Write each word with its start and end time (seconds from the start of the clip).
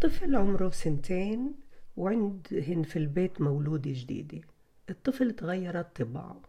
طفل 0.00 0.36
عمره 0.36 0.70
سنتين 0.70 1.54
وعندهن 1.96 2.82
في 2.82 2.98
البيت 2.98 3.40
مولودة 3.40 3.90
جديدة 3.94 4.40
الطفل 4.90 5.30
تغيرت 5.30 6.02
طباعه 6.02 6.42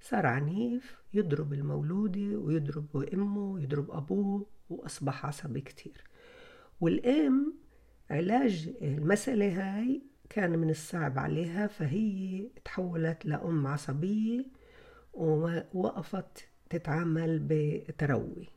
صار 0.00 0.26
عنيف 0.26 0.96
يضرب 1.14 1.52
المولودة 1.52 2.38
ويضرب 2.38 3.08
أمه 3.14 3.52
ويضرب 3.52 3.90
أبوه 3.90 4.46
وأصبح 4.70 5.26
عصبي 5.26 5.60
كتير. 5.60 6.04
والأم 6.80 7.54
علاج 8.10 8.74
المسألة 8.82 9.46
هاي 9.78 10.02
كان 10.30 10.58
من 10.58 10.70
الصعب 10.70 11.18
عليها 11.18 11.66
فهي 11.66 12.46
تحولت 12.64 13.26
لأم 13.26 13.66
عصبية 13.66 14.44
ووقفت 15.12 16.48
تتعامل 16.70 17.38
بتروي. 17.48 18.48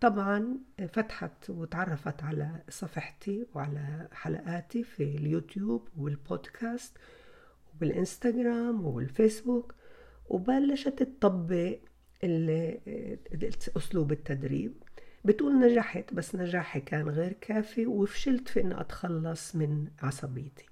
طبعا 0.00 0.58
فتحت 0.92 1.50
وتعرفت 1.50 2.22
على 2.22 2.50
صفحتي 2.68 3.46
وعلى 3.54 4.08
حلقاتي 4.12 4.82
في 4.82 5.02
اليوتيوب 5.02 5.88
والبودكاست 5.96 6.98
وبالإنستغرام 7.74 8.86
والفيسبوك 8.86 9.74
وبلشت 10.28 11.02
تطبق 11.02 11.78
أسلوب 13.76 14.12
التدريب. 14.12 14.72
بتقول 15.24 15.58
نجحت 15.58 16.14
بس 16.14 16.34
نجاحي 16.34 16.80
كان 16.80 17.08
غير 17.08 17.32
كافي 17.32 17.86
وفشلت 17.86 18.48
في 18.48 18.60
إني 18.60 18.80
أتخلص 18.80 19.56
من 19.56 19.86
عصبيتي. 20.02 20.66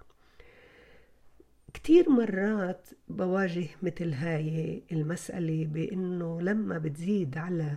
كتير 1.74 2.10
مرات 2.10 2.88
بواجه 3.08 3.66
مثل 3.82 4.12
هاي 4.12 4.82
المسألة 4.92 5.64
بأنه 5.64 6.40
لما 6.40 6.78
بتزيد 6.78 7.38
على 7.38 7.76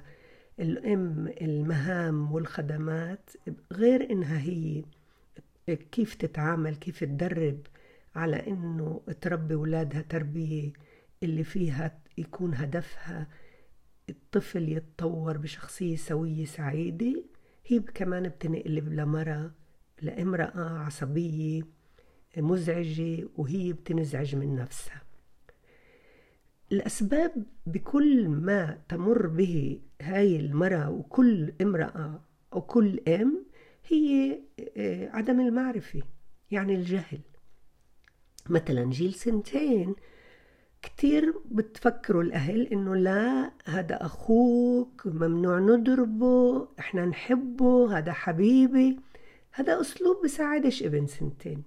الأم 0.60 1.28
المهام 1.42 2.32
والخدمات 2.32 3.30
غير 3.72 4.12
إنها 4.12 4.40
هي 4.40 4.84
كيف 5.68 6.16
تتعامل 6.16 6.76
كيف 6.76 7.04
تدرب 7.04 7.60
على 8.16 8.48
إنه 8.48 9.02
تربي 9.22 9.56
ولادها 9.56 10.02
تربية 10.02 10.73
اللي 11.23 11.44
فيها 11.44 12.00
يكون 12.18 12.54
هدفها 12.56 13.28
الطفل 14.10 14.70
يتطور 14.70 15.38
بشخصية 15.38 15.95
سوية 15.95 16.45
سعيدة. 16.45 17.23
هي 17.66 17.80
كمان 17.80 18.28
بتنقلب 18.30 18.94
لمرة 18.94 19.52
لامرأة 20.02 20.80
عصبية 20.80 21.62
مزعجة 22.38 23.28
وهي 23.38 23.73
بتنزعج 23.73 24.36
من 24.36 24.56
نفسها. 24.56 25.03
الأسباب 26.72 27.44
بكل 27.66 28.28
ما 28.28 28.78
تمر 28.89 29.28
به 29.28 29.81
هاي 30.02 30.39
المرأة 30.39 30.89
وكل 30.89 31.53
امرأة 31.61 32.22
وكل 32.52 33.00
أم 33.08 33.45
هي 33.88 34.39
آه، 34.78 35.09
عدم 35.09 35.39
المعرفة 35.39 36.02
يعني 36.52 36.75
الجهل. 36.75 37.20
مثلا 38.50 38.89
جيل 38.89 39.14
سنتين 39.14 39.95
كتير 40.81 41.33
بتفكروا 41.52 42.23
الأهل 42.23 42.67
إنه 42.67 42.95
لا 42.95 43.52
هذا 43.66 44.05
أخوك 44.05 45.02
ممنوع 45.05 45.59
نضربه 45.59 46.67
إحنا 46.80 47.05
نحبه 47.05 47.98
هذا 47.98 48.11
حبيبي. 48.11 49.00
هذا 49.52 49.81
أسلوب 49.81 50.23
بساعدش 50.23 50.83
ابن 50.83 51.08
سنتين. 51.08 51.64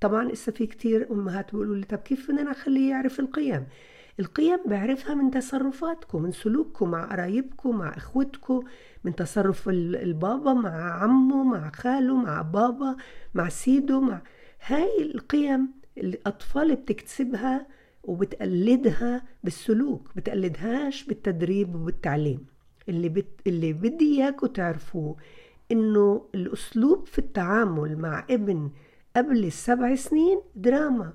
طبعا 0.00 0.32
إسا 0.32 0.52
في 0.52 0.66
كتير 0.66 1.12
أمهات 1.12 1.50
بيقولوا 1.52 1.76
لي 1.76 1.84
طب 1.84 1.98
كيف 1.98 2.30
بدنا 2.30 2.42
نخليه 2.42 2.90
يعرف 2.90 3.20
القيم؟ 3.20 3.66
القيم 4.20 4.58
بعرفها 4.66 5.14
من 5.14 5.30
تصرفاتكم 5.30 6.22
من 6.22 6.32
سلوككم 6.32 6.90
مع 6.90 7.04
قرايبكم 7.04 7.76
مع 7.78 7.96
إخوتكم 7.96 8.62
من 9.04 9.14
تصرف 9.14 9.68
البابا 9.68 10.52
مع 10.52 11.02
عمه 11.02 11.44
مع 11.44 11.70
خاله 11.70 12.16
مع 12.16 12.42
بابا 12.42 12.96
مع 13.34 13.48
سيده 13.48 14.00
مع 14.00 14.22
هاي 14.66 15.02
القيم 15.02 15.68
الأطفال 15.98 16.76
بتكتسبها 16.76 17.66
وبتقلدها 18.04 19.22
بالسلوك 19.44 20.10
بتقلدهاش 20.16 21.04
بالتدريب 21.04 21.74
وبالتعليم. 21.74 22.46
اللي 22.88 23.08
بت... 23.08 23.26
اللي 23.46 23.72
بدي 23.72 24.18
اياكم 24.22 24.46
تعرفوه 24.46 25.16
إنه 25.72 26.26
الأسلوب 26.34 27.06
في 27.06 27.18
التعامل 27.18 27.98
مع 27.98 28.26
ابن 28.30 28.70
قبل 29.16 29.44
السبع 29.44 29.94
سنين 29.94 30.40
دراما. 30.56 31.12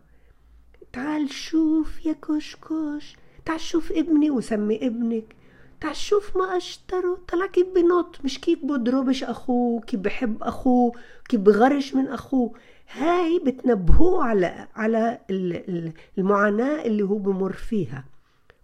تعال 0.96 1.30
شوف 1.30 2.06
يا 2.06 2.14
كشكش 2.14 3.16
تعال 3.46 3.60
شوف 3.60 3.92
ابني 3.92 4.32
وسمي 4.32 4.88
ابنك 4.88 5.36
تعال 5.82 5.96
شوف 5.96 6.38
ما 6.38 6.58
اشتروا 6.58 7.18
طلع 7.28 7.46
كيف 7.46 7.68
بنط 7.68 8.20
مش 8.24 8.42
كيف 8.42 8.66
بضربش 8.66 9.24
أخوه 9.24 9.82
كيف 9.82 10.00
بحب 10.00 10.44
أخوه 10.44 10.92
كيف 11.30 11.40
بغرش 11.40 11.96
من 11.96 12.08
أخوه. 12.08 12.54
هاي 12.92 13.40
بتنبهوه 13.46 14.24
على 14.24 14.68
على 14.76 15.20
المعاناة 16.18 16.86
اللي 16.86 17.04
هو 17.04 17.18
بمر 17.18 17.54
فيها. 17.54 18.06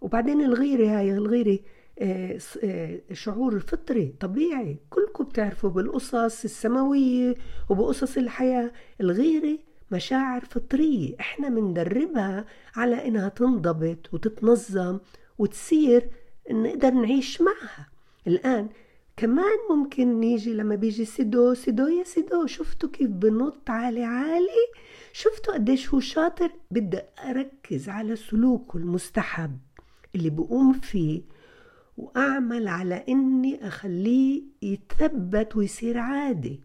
وبعدين 0.00 0.40
الغيرة 0.40 0.98
هاي 0.98 1.12
الغيرة 1.12 1.58
آه، 1.98 2.38
آه، 2.64 3.00
شعور 3.12 3.58
فطري 3.60 4.14
طبيعي. 4.20 4.76
كلكم 4.90 5.24
بتعرفوا 5.24 5.70
بالقصص 5.70 6.44
السماوية 6.44 7.34
وبقصص 7.68 8.16
الحياة. 8.16 8.72
الغيرة 9.00 9.58
مشاعر 9.92 10.44
فطرية. 10.44 11.14
إحنا 11.20 11.48
بندربها 11.48 12.44
على 12.76 13.08
إنها 13.08 13.28
تنضبط 13.28 14.14
وتتنظم 14.14 14.98
وتصير 15.38 16.08
نقدر 16.50 16.90
نعيش 16.90 17.40
معها. 17.40 17.88
الآن 18.26 18.68
كمان 19.16 19.58
ممكن 19.70 20.20
نيجي 20.20 20.54
لما 20.54 20.74
بيجي 20.74 21.04
سيدو 21.04 21.54
سيدو 21.54 21.86
يا 21.86 22.04
سيدو 22.04 22.46
شفتوا 22.46 22.88
كيف 22.88 23.10
بنط 23.10 23.70
عالي 23.70 24.04
عالي؟ 24.04 24.66
شفتوا 25.12 25.54
قديش 25.54 25.94
هو 25.94 26.00
شاطر؟ 26.00 26.50
بدي 26.70 27.00
أركز 27.24 27.88
على 27.88 28.16
سلوكه 28.16 28.76
المستحب 28.76 29.58
اللي 30.14 30.30
بقوم 30.30 30.72
فيه 30.72 31.22
وأعمل 31.96 32.68
على 32.68 33.04
إني 33.08 33.68
أخليه 33.68 34.42
يتثبت 34.62 35.56
ويصير 35.56 35.98
عادي. 35.98 36.60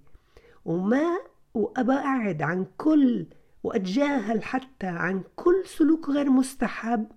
وما 0.66 1.18
وأبعد 1.58 2.42
عن 2.42 2.66
كل 2.78 3.26
وأتجاهل 3.64 4.44
حتى 4.44 4.88
عن 4.88 5.24
كل 5.36 5.64
سلوك 5.66 6.10
غير 6.10 6.30
مستحب. 6.30 7.08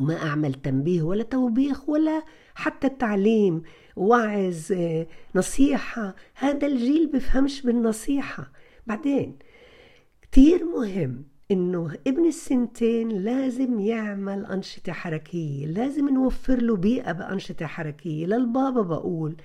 وما 0.00 0.16
أعمل 0.22 0.54
تنبيه 0.54 1.02
ولا 1.02 1.22
توبيخ 1.22 1.88
ولا 1.88 2.22
حتى 2.54 2.86
التعليم 2.86 3.62
وعظ 3.96 4.72
نصيحة. 5.34 6.14
هذا 6.34 6.66
الجيل 6.66 7.06
بفهمش 7.06 7.62
بالنصيحة. 7.62 8.52
بعدين 8.86 9.38
كتير 10.22 10.64
مهم 10.64 11.24
إنه 11.50 11.94
ابن 12.06 12.26
السنتين 12.26 13.08
لازم 13.08 13.80
يعمل 13.80 14.46
أنشطة 14.46 14.92
حركية 14.92 15.66
لازم 15.66 16.08
نوفر 16.08 16.62
له 16.62 16.76
بيئة 16.76 17.12
بأنشطة 17.12 17.66
حركية. 17.66 18.26
للبابا 18.26 18.82
بقول 18.82 19.36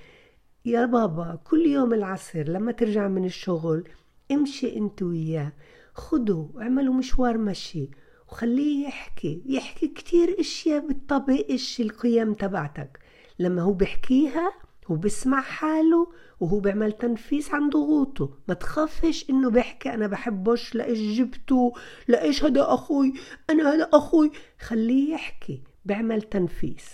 يا 0.66 0.86
بابا 0.86 1.40
كل 1.44 1.66
يوم 1.66 1.94
العصر 1.94 2.44
لما 2.44 2.72
ترجع 2.72 3.08
من 3.08 3.26
الشغل 3.26 3.88
امشي 4.32 4.78
انت 4.78 5.02
وياه 5.02 5.54
خدوا 5.94 6.62
اعملوا 6.62 6.94
مشوار 6.94 7.38
مشي 7.38 7.90
وخليه 8.28 8.88
يحكي 8.88 9.44
يحكي 9.46 9.88
كتير 9.88 10.40
أشياء 10.40 10.88
بتطبقش 10.88 11.82
القيم 11.82 12.34
تبعتك. 12.34 13.00
لما 13.40 13.62
هو 13.62 13.74
بيحكيها 13.74 14.54
هو 14.88 14.96
بسمع 14.96 15.42
حاله 15.42 16.08
وهو 16.40 16.60
بيعمل 16.60 16.92
تنفيس 16.92 17.54
عن 17.54 17.70
ضغوطه. 17.70 18.38
ما 18.48 18.54
تخافش 18.54 19.30
إنه 19.30 19.50
بيحكي 19.50 19.94
أنا 19.94 20.08
بحبش 20.08 20.76
لايش 20.76 21.00
جبته 21.00 21.74
لايش 22.08 22.44
هذا 22.44 22.62
أخوي 22.74 23.14
أنا 23.50 23.74
هذا 23.74 23.90
أخوي. 23.94 24.32
خليه 24.60 25.14
يحكي 25.14 25.64
بيعمل 25.86 26.22
تنفيس 26.22 26.86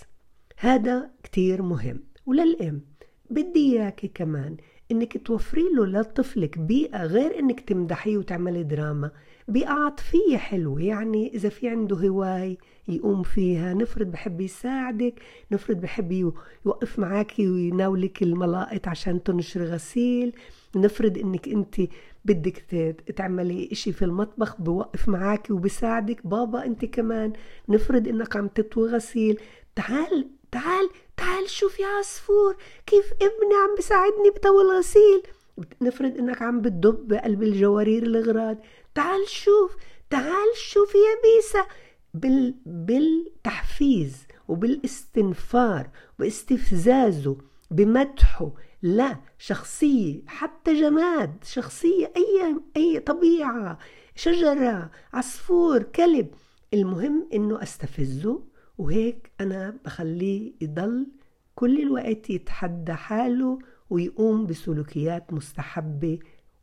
هذا 0.56 1.10
كتير 1.22 1.62
مهم. 1.62 2.00
وللأم 2.26 2.89
بدي 3.30 3.72
إياكي 3.72 4.08
كمان 4.08 4.56
إنك 4.90 5.26
توفري 5.26 5.62
له 5.76 5.86
لطفلك 5.86 6.58
بيئة 6.58 7.04
غير 7.04 7.38
إنك 7.38 7.60
تمدحيه 7.60 8.16
وتعملي 8.16 8.62
دراما 8.62 9.10
بيئة 9.48 9.68
عاطفية 9.68 10.36
حلوة. 10.36 10.82
يعني 10.82 11.34
إذا 11.34 11.48
في 11.48 11.68
عنده 11.68 11.96
هواي 11.96 12.58
يقوم 12.88 13.22
فيها. 13.22 13.74
نفرض 13.74 14.06
بحب 14.06 14.40
يساعدك 14.40 15.14
نفرض 15.52 15.80
بحب 15.80 16.12
يوقف 16.12 16.98
معاكي 16.98 17.48
ويناولك 17.48 18.22
الملائط 18.22 18.88
عشان 18.88 19.22
تنشر 19.22 19.64
غسيل. 19.64 20.32
نفرض 20.76 21.18
إنك 21.18 21.48
أنت 21.48 21.80
بدك 22.24 22.64
تعملي 23.16 23.68
إشي 23.72 23.92
في 23.92 24.04
المطبخ 24.04 24.60
بوقف 24.60 25.08
معاكي 25.08 25.52
وبساعدك. 25.52 26.26
بابا 26.26 26.66
أنت 26.66 26.84
كمان 26.84 27.32
نفرض 27.68 28.08
إنك 28.08 28.36
عم 28.36 28.48
تطوي 28.48 28.88
غسيل. 28.88 29.40
تعال 29.76 30.28
تعال 30.52 30.88
تعال 31.20 31.50
شوف 31.50 31.80
يا 31.80 31.86
عصفور 31.86 32.56
كيف 32.86 33.12
ابني 33.12 33.54
عم 33.54 33.74
بساعدني 33.78 34.30
بطوي 34.30 34.62
الغسيل 34.62 35.22
نفرض 35.80 36.18
إنك 36.18 36.42
عم 36.42 36.60
بتدب 36.60 37.08
بقلب 37.08 37.42
الجوارير 37.42 38.02
الغراض. 38.02 38.58
تعال 38.94 39.28
شوف 39.28 39.76
تعال 40.10 40.56
شوف 40.56 40.94
يا 40.94 41.20
بيسا. 41.22 41.66
بال 42.14 42.54
بالتحفيز 42.66 44.16
وبالاستنفار 44.48 45.90
باستفزازه 46.18 47.36
بمدحه. 47.70 48.52
لا 48.82 49.16
شخصية 49.38 50.22
حتى 50.26 50.80
جماد 50.80 51.44
شخصية 51.44 52.12
أي 52.16 52.56
أي 52.76 52.98
طبيعة 53.00 53.78
شجرة 54.16 54.90
عصفور 55.12 55.82
كلب. 55.82 56.34
المهم 56.74 57.28
إنه 57.32 57.62
أستفزه 57.62 58.42
وهيك 58.80 59.30
أنا 59.40 59.76
بخليه 59.84 60.52
يضل 60.60 61.06
كل 61.54 61.82
الوقت 61.82 62.30
يتحدى 62.30 62.92
حاله 62.92 63.58
ويقوم 63.90 64.46
بسلوكيات 64.46 65.32
مستحبة 65.32 66.18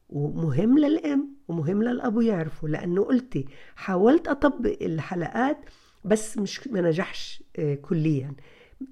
ومهم 0.10 0.80
للأم 0.80 1.30
ومهم 1.48 1.84
للأبو 1.84 2.22
يعرفوا 2.22 2.70
لأنه 2.70 3.04
قلتي 3.04 3.46
حاولت 3.76 4.28
أطبق 4.28 4.78
الحلقات 4.82 5.58
بس 6.06 6.38
مش 6.38 6.68
ما 6.68 6.82
نجحش 6.82 7.44
آه، 7.60 7.76
كليا. 7.76 8.34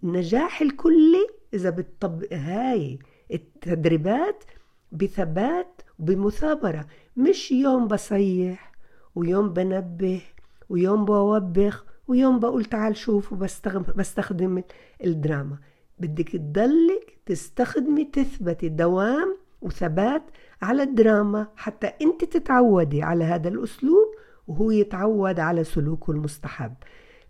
النجاح 0.04 0.62
الكلي 0.62 1.28
إذا 1.54 1.70
بتطبق 1.70 2.34
هاي 2.34 3.00
التدريبات 3.34 4.44
بثبات 4.92 5.82
وبمثابرة 6.00 6.86
مش 7.18 7.52
يوم 7.52 7.88
بصيح 7.88 8.72
ويوم 9.16 9.54
بنبه 9.54 10.22
ويوم 10.70 11.06
بوبخ 11.06 11.95
ويوم 12.08 12.40
بقول 12.40 12.66
تعال 12.66 12.98
شوف 12.98 13.34
وبستخدم 13.34 14.64
الدراما. 15.04 15.58
بدك 16.00 16.30
تضلك 16.30 17.18
تستخدمي 17.26 18.06
تثبتي 18.06 18.70
دوام 18.70 19.38
وثبات 19.62 20.24
على 20.62 20.84
الدراما 20.84 21.48
حتى 21.56 21.92
انت 22.02 22.24
تتعودي 22.24 23.04
على 23.04 23.24
هذا 23.24 23.48
الأسلوب 23.48 24.16
وهو 24.48 24.72
يتعود 24.72 25.40
على 25.40 25.64
سلوكه 25.64 26.12
المستحب. 26.12 26.74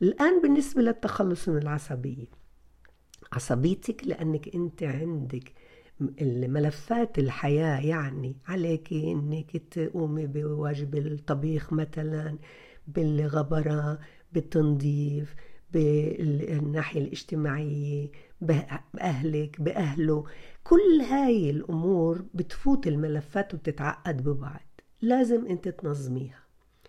الآن 0.01 0.41
بالنسبة 0.41 0.81
للتخلص 0.81 1.49
من 1.49 1.57
العصبية. 1.57 2.25
عصبيتك 3.33 4.07
لأنك 4.07 4.55
انت 4.55 4.83
عندك 4.83 5.53
الملفات 6.21 7.19
الحياة 7.19 7.79
يعني 7.79 8.35
عليك 8.47 8.93
انك 8.93 9.57
تقومي 9.57 10.27
بواجب 10.27 10.95
الطبيخ 10.95 11.73
مثلا 11.73 12.37
بالغبرة 12.87 13.99
بالتنظيف 14.35 15.35
بالناحية 15.71 17.01
الاجتماعية 17.01 18.11
بأهلك 18.41 19.61
بأهله. 19.61 20.23
كل 20.63 21.01
هاي 21.09 21.49
الأمور 21.49 22.25
بتفوت 22.33 22.87
الملفات 22.87 23.53
وبتتعقد 23.53 24.23
ببعض. 24.23 24.81
لازم 25.01 25.45
أنت 25.45 25.67
تنظميها. 25.67 26.43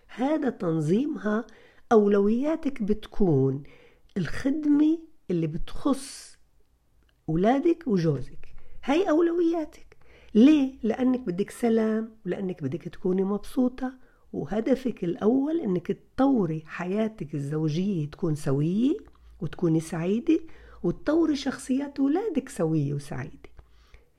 هذا 0.07 0.49
تنظيمها 0.49 1.45
أولوياتك 1.91 2.83
بتكون 2.83 3.63
الخدمة 4.17 4.99
اللي 5.31 5.47
بتخص 5.47 6.37
أولادك 7.29 7.83
وجوزك. 7.87 8.47
هاي 8.83 9.09
أولوياتك. 9.09 9.97
ليه؟ 10.35 10.73
لأنك 10.83 11.19
بدك 11.19 11.49
سلام 11.49 12.17
ولأنك 12.25 12.63
بدك 12.63 12.83
تكوني 12.83 13.23
مبسوطة. 13.23 13.93
وهدفك 14.33 15.03
الأول 15.03 15.59
أنك 15.61 15.87
تطوري 15.87 16.63
حياتك 16.65 17.35
الزوجية 17.35 18.09
تكون 18.09 18.35
سوية 18.35 18.97
وتكوني 19.41 19.79
سعيدة 19.79 20.39
وتطوري 20.83 21.35
شخصيات 21.35 21.99
أولادك 21.99 22.49
سوية 22.49 22.93
وسعيدة. 22.93 23.49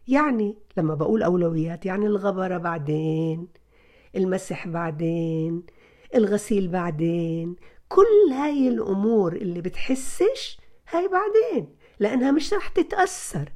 يعني 0.08 0.56
لما 0.76 0.94
بقول 0.94 1.22
أولويات 1.22 1.86
يعني 1.86 2.06
الغبرة 2.06 2.58
بعدين 2.58 3.48
المسح 4.16 4.68
بعدين 4.68 5.62
الغسيل 6.14 6.68
بعدين 6.68 7.56
كل 7.88 8.32
هاي 8.32 8.68
الأمور 8.68 9.32
اللي 9.32 9.60
بتحسش 9.60 10.58
هاي 10.90 11.08
بعدين 11.08 11.68
لأنها 12.00 12.30
مش 12.30 12.54
رح 12.54 12.68
تتأثر. 12.68 13.52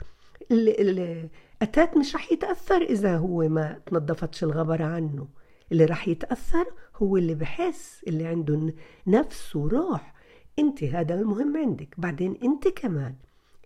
الأتات 0.51 1.97
مش 1.97 2.15
رح 2.15 2.33
يتأثر 2.33 2.83
إذا 2.83 3.17
هو 3.17 3.49
ما 3.49 3.81
تنظفتش 3.87 4.45
الغبرة 4.45 4.85
عنه. 4.85 5.29
اللي 5.73 5.85
رح 5.85 6.09
يتأثر 6.09 6.67
هو 6.97 7.17
اللي 7.17 7.35
بحس 7.35 8.05
اللي 8.09 8.27
عنده 8.27 8.75
نفس 9.07 9.57
وروح. 9.57 10.15
انت 10.59 10.85
هذا 10.85 11.15
المهم 11.15 11.57
عندك. 11.57 11.95
بعدين 11.99 12.37
انت 12.45 12.69
كمان 12.69 13.15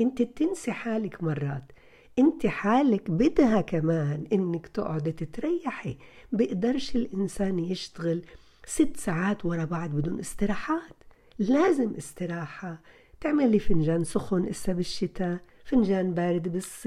انت 0.01 0.23
بتنسي 0.23 0.73
حالك 0.73 1.23
مرات. 1.23 1.73
انت 2.19 2.47
حالك 2.47 3.11
بدها 3.11 3.61
كمان 3.61 4.25
انك 4.33 4.67
تقعدي 4.67 5.13
تتريحي. 5.13 5.97
بقدرش 6.33 6.97
الإنسان 6.97 7.59
يشتغل 7.59 8.23
ست 8.67 8.97
ساعات 8.97 9.45
ورا 9.45 9.65
بعض 9.65 9.91
بدون 9.91 10.19
استراحات. 10.19 10.97
لازم 11.39 11.95
استراحة. 11.95 12.83
تعملي 13.21 13.59
فنجان 13.59 14.05
سخن 14.05 14.47
إسا 14.47 14.73
بالشتاء 14.73 15.39
فنجان 15.65 16.15
بارد 16.15 16.49
بالصيف. 16.49 16.87